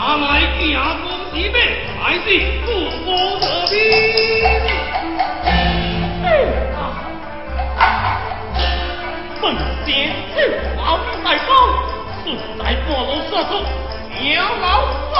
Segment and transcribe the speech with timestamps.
[0.00, 0.64] 来行
[1.02, 1.56] 不是马，
[2.00, 2.26] 来是
[2.64, 2.68] 不
[3.04, 3.06] 无
[3.38, 3.72] 得兵。
[9.40, 9.42] 奉
[9.84, 9.88] 先
[10.34, 10.36] 生，
[10.78, 10.80] 老
[11.22, 11.48] 大方，
[12.24, 12.26] 顺
[12.58, 13.50] 带半路杀出，
[14.60, 14.64] 老
[15.12, 15.14] 方。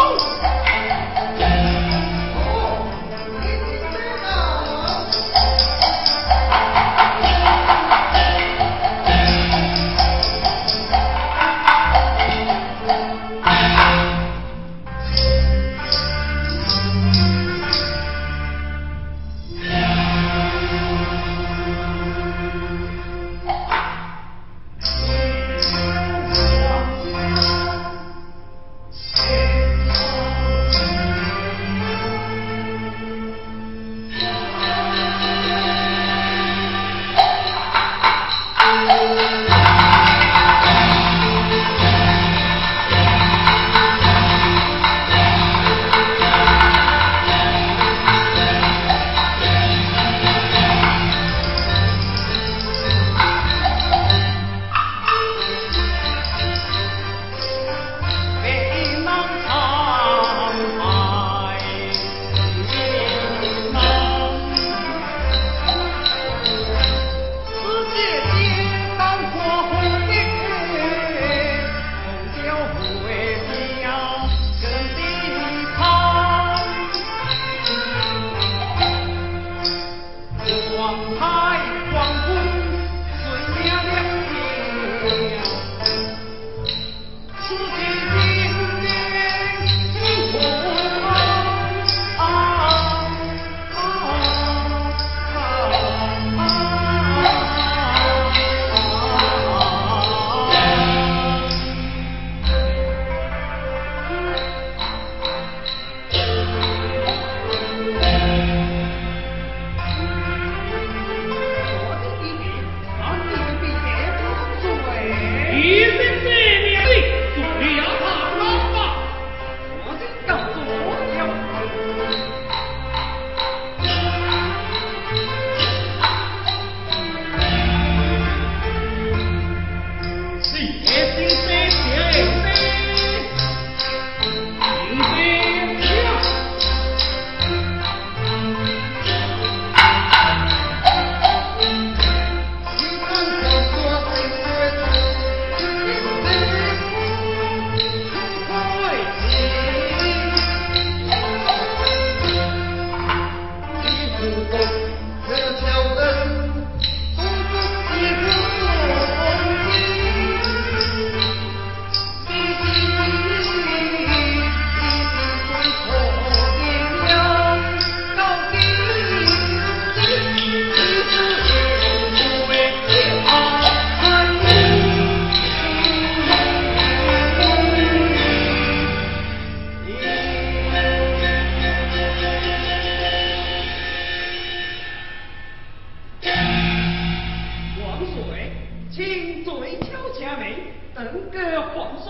[190.94, 191.38] 登高
[191.72, 192.08] 黄山，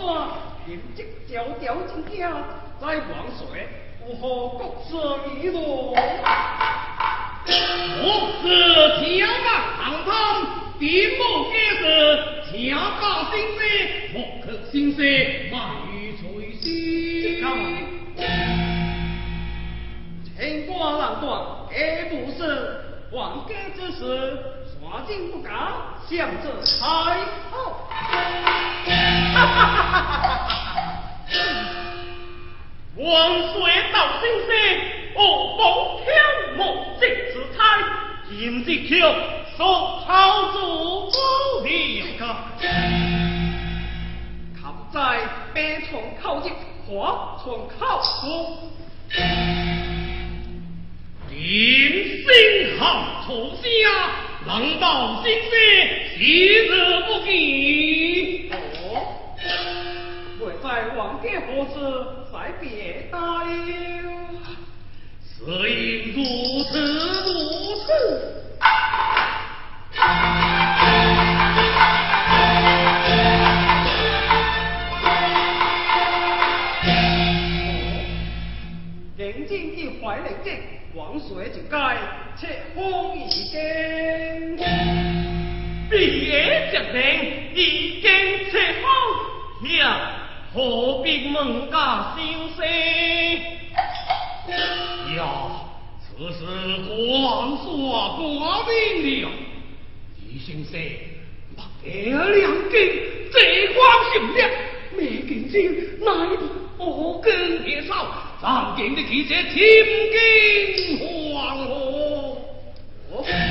[0.64, 2.30] 凭这条条金条，
[2.80, 3.68] 在黄水
[4.00, 5.94] 不何国色一路？
[8.02, 8.04] 我
[8.42, 8.44] 是
[9.04, 9.48] 天马
[9.84, 10.10] 行天，
[10.78, 10.82] 地
[11.18, 11.82] 母皆是
[12.50, 13.58] 天马心思，
[14.14, 14.96] 莫可心思
[15.52, 15.58] 万
[15.92, 16.22] 语垂
[16.54, 16.64] 心。
[20.36, 21.28] 天瓜难断，
[21.70, 22.40] 也不是
[23.12, 24.00] 黄家之事。
[24.82, 25.52] 华进不敢
[26.08, 26.48] 向这
[26.80, 26.80] 开
[27.50, 27.50] 炮。
[28.86, 30.08] 哈哈哈哈
[30.44, 31.34] 哈！
[32.96, 33.06] 万
[33.52, 33.54] 岁
[33.92, 34.50] 到声声，
[35.16, 35.18] 恶
[35.56, 35.60] 报
[36.00, 36.06] 天
[36.56, 36.60] 魔
[36.98, 37.58] 尽时猜，
[38.28, 38.30] 尽
[38.64, 38.92] 自巧，
[39.56, 39.58] 所
[40.00, 40.08] 好
[40.52, 40.56] 做
[41.60, 41.68] 不了
[42.18, 42.20] 家。
[44.92, 45.20] 在
[45.54, 46.50] 北窗扣子，
[46.84, 49.14] 华窗扣子，
[51.28, 51.32] 点
[52.24, 52.26] 声
[52.80, 52.82] 好
[53.24, 53.28] 出
[53.62, 53.64] 声！
[54.46, 55.52] 人道心碎，
[56.16, 56.70] 喜日
[57.06, 58.50] 不吉。
[58.50, 58.56] 哦，
[60.62, 60.66] 在
[60.96, 61.74] 王殿何时
[62.32, 63.50] 再别大了？
[65.22, 65.36] 是
[66.12, 66.18] 如
[66.64, 66.70] 此
[67.24, 67.28] 如
[67.84, 67.88] 此。
[79.16, 80.48] 平静一怀冷静，
[80.94, 81.96] 王水就该
[82.38, 84.19] 切封一间。
[85.90, 85.94] 毕
[86.26, 86.98] 业决定
[87.54, 88.06] 已经
[88.50, 88.84] 切封，
[89.76, 89.80] 呀，
[90.54, 92.20] 何必问家心
[92.56, 92.58] 声？
[95.16, 95.20] 呀，
[96.00, 96.38] 此事
[96.86, 97.68] 光说
[98.16, 98.20] 过
[98.66, 98.70] 明
[99.22, 99.28] 了，
[100.28, 100.72] 李先生，
[101.56, 101.86] 莫得
[102.36, 102.40] 两
[102.70, 102.72] 根
[103.32, 103.34] 这
[103.74, 103.78] 光
[104.12, 104.38] 心了，
[104.96, 105.54] 没见证
[106.04, 106.08] 乃
[106.78, 106.80] 不
[107.20, 107.28] 根
[107.64, 107.90] 铁少，
[108.40, 109.00] 张景的。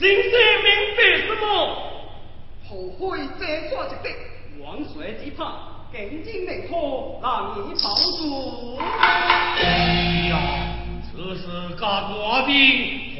[0.00, 0.66] 你别明白了，先生明
[0.96, 1.42] 白什么？
[2.68, 4.06] 后悔这错一的，
[4.62, 5.40] 王水只怕
[5.92, 7.86] 更精灵可让你保
[8.16, 8.20] 住。
[8.78, 9.60] 哎
[10.30, 10.32] 呀，
[11.02, 12.48] 此事家挂的
[13.16, 13.18] 何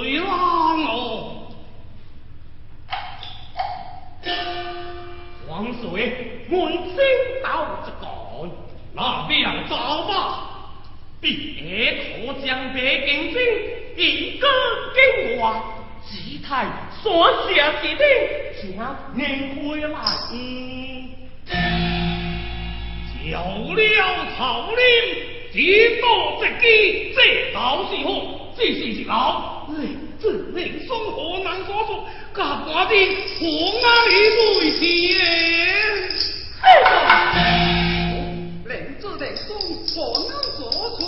[0.00, 0.28] 为郎
[0.84, 0.96] 哦？
[5.48, 5.86] 王水
[6.50, 6.96] 问声
[7.42, 7.46] 道
[7.86, 8.04] 一干，
[8.92, 9.74] 那边走
[10.06, 10.46] 吧。
[11.20, 13.42] 别可将别竞争，
[13.96, 14.48] 一个
[14.94, 15.40] 给我，
[16.10, 16.66] 姿态
[17.04, 17.06] 山
[17.54, 18.02] 下之顶，
[18.60, 18.62] 请
[19.14, 19.22] 您
[19.62, 19.94] 回来。
[23.30, 23.80] 叫了
[24.36, 24.38] 草
[24.72, 24.82] 林，
[25.52, 25.54] 几
[26.00, 26.04] 多
[26.40, 26.64] 只鸡，
[27.14, 27.18] 这
[27.54, 28.08] 倒是好，
[28.56, 29.78] 这是一老，令
[30.18, 31.88] 自令生何难说出，
[32.34, 32.92] 家寡的
[33.38, 33.40] 何
[33.80, 34.38] 哪里对
[34.80, 34.82] 天？
[38.66, 39.46] 令子的松
[39.94, 39.94] 何
[40.28, 40.58] 能做
[40.98, 41.00] 出？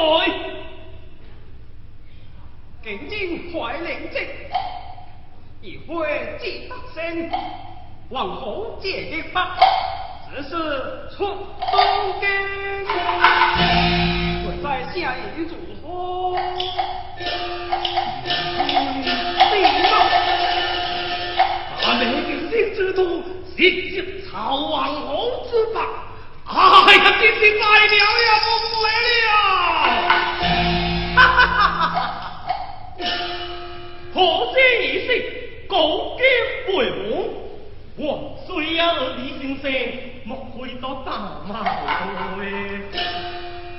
[2.84, 4.22] 竟然怀灵精，
[5.62, 7.30] 一会即得胜，
[8.10, 9.58] 往后借的法，
[10.30, 10.50] 只是
[11.16, 11.36] 出东
[12.22, 12.26] 京，
[14.46, 16.38] 会在下一祝福。
[19.50, 19.54] 地
[19.84, 19.92] 貌，
[21.82, 23.24] 那美定星之徒，
[23.56, 23.58] 直
[23.92, 23.94] 接
[24.30, 26.07] 曹王侯之法。
[26.98, 28.82] 哎呀，真是败了呀，不会
[29.22, 29.30] 了！
[31.16, 33.02] 哈哈哈哈哈！
[34.14, 34.18] 何
[34.56, 35.10] 这一世，
[35.70, 36.20] 高见
[36.76, 36.78] 为
[37.12, 37.14] 王，
[37.98, 38.06] 王
[38.48, 38.82] 虽呀
[39.18, 39.64] 李先生，
[40.26, 41.10] 莫回到大
[41.48, 42.42] 马来。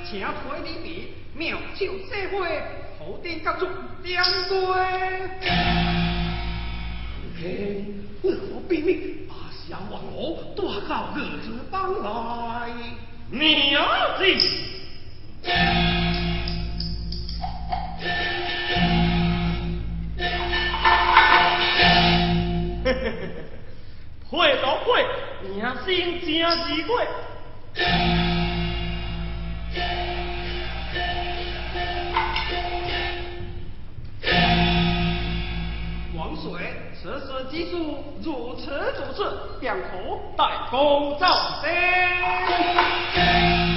[0.09, 0.31] 请推
[0.63, 0.87] 你比
[1.35, 2.37] 妙手社会，
[2.99, 3.67] 后殿各族
[4.03, 4.55] 两对。
[7.41, 7.83] 嘿，
[8.23, 10.17] 我秘密把小王后
[10.55, 12.71] 带到各自帮来，
[13.31, 14.23] 娘子。
[22.83, 23.43] 嘿嘿嘿嘿，
[24.29, 25.05] 会都会，
[25.55, 26.27] 娘心真
[26.65, 27.07] 奇怪。
[36.15, 36.49] 王水，
[37.01, 39.23] 此时记住如此主持，
[39.61, 39.87] 便可
[40.37, 41.27] 带功招
[41.61, 41.71] 生。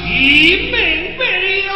[0.05, 1.25] 你明白
[1.69, 1.71] 了，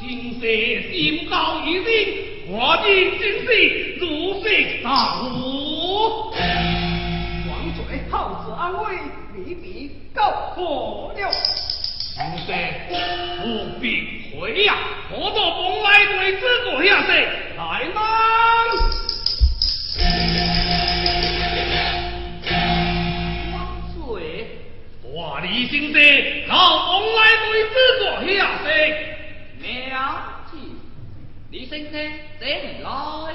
[0.00, 0.42] 心塞
[0.90, 2.84] 心高一定，我的
[3.18, 3.48] 心塞
[4.00, 6.32] 如水大河。
[7.46, 8.98] 王嘴好子安危，
[9.36, 11.30] 你必告破了。
[11.30, 12.56] 心生，
[13.44, 13.84] 务必
[14.34, 14.78] 回呀！
[15.10, 18.00] 何多蓬来对之国下谁来嘛？
[25.60, 28.66] 大李先生，到蓬莱对子过下世。
[29.60, 29.94] 了
[30.50, 30.56] 子。
[31.50, 31.94] 李先生，
[32.38, 33.34] 请来。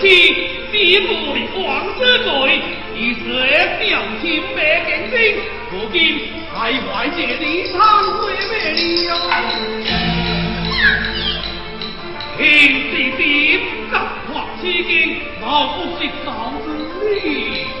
[0.00, 0.06] 诉儿妻，
[0.72, 2.28] 你不立王之罪，
[2.96, 3.20] 以是
[3.78, 5.14] 表情没见心，
[5.70, 5.98] 如今
[6.52, 7.78] 还怀着离场
[8.18, 8.52] 回灭
[9.08, 9.12] 了。
[12.38, 12.40] 天
[12.90, 13.20] 地地
[13.90, 15.44] 各化此经，老
[15.76, 16.28] 不是道
[16.64, 16.66] 之
[17.20, 17.79] 理。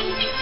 [0.00, 0.39] Thank you.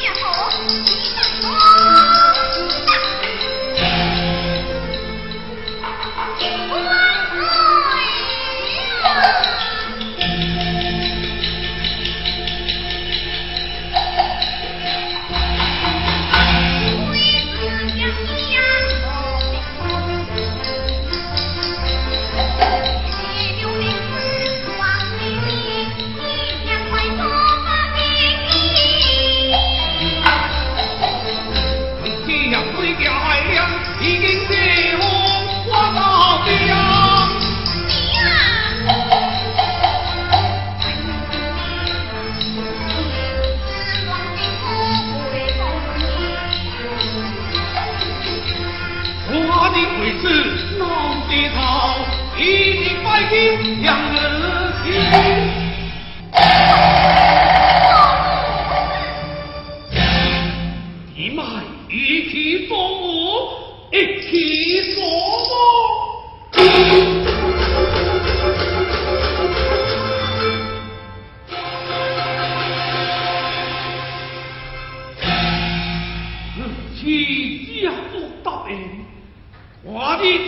[80.28, 80.38] Chàng.